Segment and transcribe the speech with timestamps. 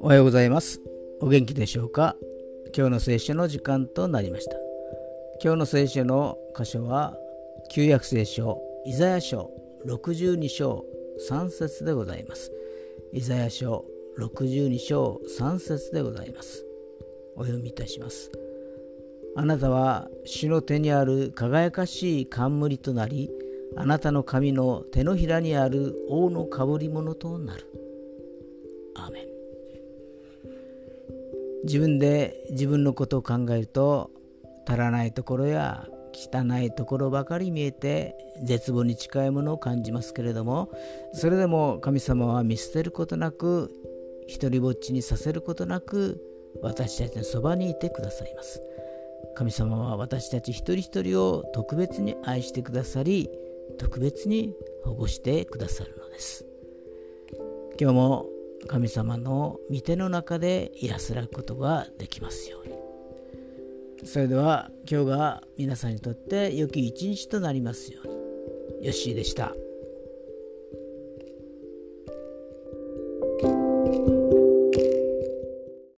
[0.00, 0.80] おはようございます。
[1.20, 2.14] お元気でしょうか？
[2.76, 4.56] 今日の聖書の時間となりました。
[5.42, 7.16] 今日の聖書の箇所は
[7.72, 9.50] 旧約聖書イザヤ書
[9.86, 10.84] 62章
[11.28, 12.52] 3節でございます。
[13.12, 13.84] イザヤ書
[14.18, 16.64] 62章3節でございます。
[17.34, 18.30] お読みいたします。
[19.34, 23.30] あなたは主の手にある輝かしい冠となり
[23.76, 27.66] あなたの神の手のひらにある王のかぶり物となる。
[28.94, 29.26] アメン
[31.64, 34.10] 自分で自分のことを考えると
[34.66, 40.70] 足らないところや汚いところばかり見えて絶望に近いものを感じますけれども
[41.14, 43.70] それでも神様は見捨てることなく
[44.26, 46.20] 一りぼっちにさせることなく
[46.62, 48.60] 私たちのそばにいてくださいます
[49.34, 53.28] 神様は私たち一人一人を特別に愛してくださり
[53.78, 54.54] 特別に
[54.84, 56.44] 保護してくださるのです。
[57.80, 58.26] 今日も
[58.68, 62.74] 神様の御手の中で安らぐことができますように。
[64.04, 68.86] それでは今日が皆さんにとって良き一日となりますように。
[68.86, 69.52] よッしーでした。